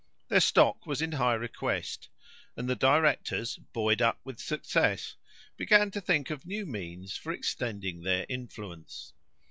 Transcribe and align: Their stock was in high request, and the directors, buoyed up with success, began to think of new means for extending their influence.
Their 0.29 0.39
stock 0.39 0.87
was 0.87 0.99
in 1.03 1.11
high 1.11 1.35
request, 1.35 2.09
and 2.57 2.67
the 2.67 2.75
directors, 2.75 3.57
buoyed 3.57 4.01
up 4.01 4.19
with 4.23 4.39
success, 4.39 5.15
began 5.57 5.91
to 5.91 6.01
think 6.01 6.31
of 6.31 6.43
new 6.43 6.65
means 6.65 7.15
for 7.17 7.31
extending 7.31 8.01
their 8.01 8.25
influence. 8.27 9.13